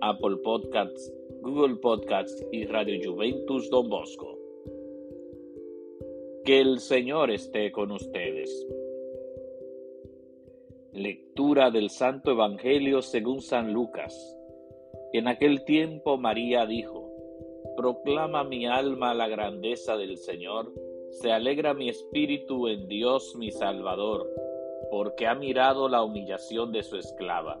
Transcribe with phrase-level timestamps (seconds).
[0.00, 4.38] Apple Podcasts, Google Podcasts y Radio Juventus Don Bosco.
[6.44, 8.66] Que el Señor esté con ustedes.
[10.92, 14.36] Lectura del Santo Evangelio según San Lucas.
[15.12, 17.10] En aquel tiempo María dijo,
[17.76, 20.72] Proclama mi alma la grandeza del Señor,
[21.10, 24.28] se alegra mi espíritu en Dios mi Salvador,
[24.90, 27.60] porque ha mirado la humillación de su esclava.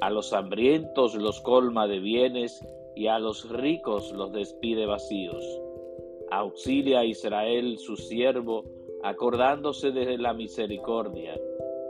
[0.00, 5.44] A los hambrientos los colma de bienes y a los ricos los despide vacíos.
[6.30, 8.64] Auxilia a Israel su siervo,
[9.02, 11.38] acordándose de la misericordia,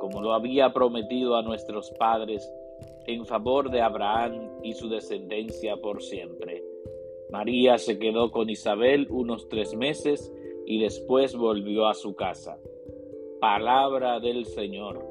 [0.00, 2.50] como lo había prometido a nuestros padres,
[3.06, 6.62] en favor de Abraham y su descendencia por siempre.
[7.30, 10.32] María se quedó con Isabel unos tres meses
[10.66, 12.58] y después volvió a su casa.
[13.40, 15.04] Palabra del Señor.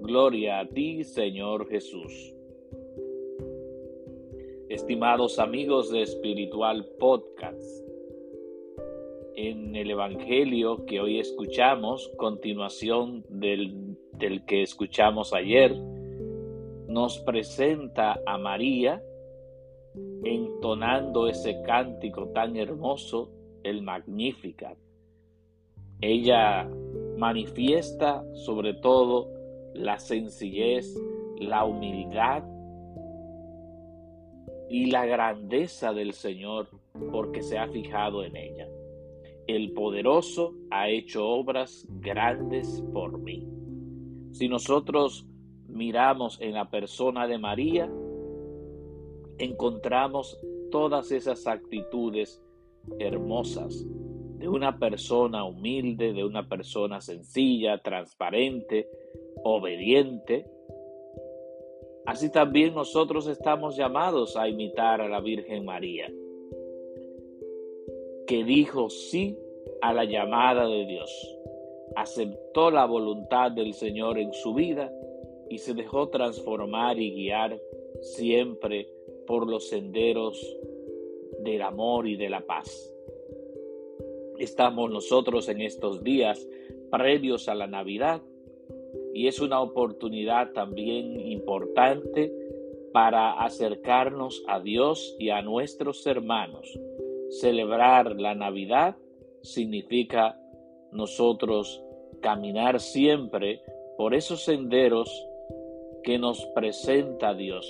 [0.00, 2.33] Gloria a ti, Señor Jesús.
[4.74, 7.62] Estimados amigos de Espiritual Podcast,
[9.36, 15.78] en el Evangelio que hoy escuchamos, continuación del, del que escuchamos ayer,
[16.88, 19.00] nos presenta a María
[20.24, 23.30] entonando ese cántico tan hermoso,
[23.62, 24.76] el Magnificat.
[26.00, 26.68] Ella
[27.16, 29.30] manifiesta sobre todo
[29.72, 31.00] la sencillez,
[31.38, 32.42] la humildad
[34.68, 36.68] y la grandeza del Señor
[37.12, 38.68] porque se ha fijado en ella.
[39.46, 43.46] El poderoso ha hecho obras grandes por mí.
[44.32, 45.26] Si nosotros
[45.68, 47.90] miramos en la persona de María,
[49.38, 50.38] encontramos
[50.70, 52.42] todas esas actitudes
[52.98, 53.86] hermosas
[54.38, 58.88] de una persona humilde, de una persona sencilla, transparente,
[59.42, 60.46] obediente.
[62.06, 66.12] Así también nosotros estamos llamados a imitar a la Virgen María
[68.26, 69.38] que dijo sí
[69.80, 71.38] a la llamada de Dios,
[71.96, 74.92] aceptó la voluntad del Señor en su vida
[75.50, 77.60] y se dejó transformar y guiar
[78.00, 78.88] siempre
[79.26, 80.58] por los senderos
[81.40, 82.90] del amor y de la paz.
[84.38, 86.46] Estamos nosotros en estos días
[86.90, 88.22] previos a la Navidad
[89.14, 92.32] y es una oportunidad también importante
[92.92, 96.78] para acercarnos a Dios y a nuestros hermanos
[97.40, 98.96] celebrar la Navidad
[99.42, 100.38] significa
[100.92, 101.82] nosotros
[102.20, 103.60] caminar siempre
[103.96, 105.10] por esos senderos
[106.02, 107.66] que nos presenta Dios.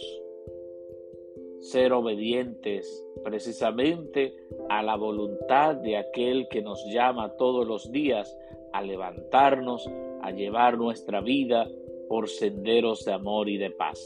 [1.61, 2.87] Ser obedientes
[3.25, 4.35] precisamente
[4.69, 8.37] a la voluntad de aquel que nos llama todos los días
[8.73, 9.89] a levantarnos,
[10.25, 11.69] a llevar nuestra vida
[12.09, 14.01] por senderos de amor y de paz.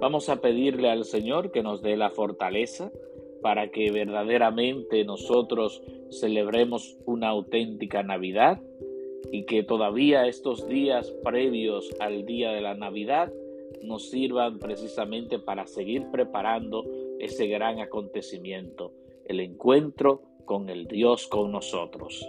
[0.00, 2.90] Vamos a pedirle al Señor que nos dé la fortaleza
[3.42, 8.60] para que verdaderamente nosotros celebremos una auténtica Navidad
[9.30, 13.32] y que todavía estos días previos al día de la Navidad
[13.84, 16.84] nos sirvan precisamente para seguir preparando
[17.20, 18.92] ese gran acontecimiento,
[19.26, 22.28] el encuentro con el Dios con nosotros.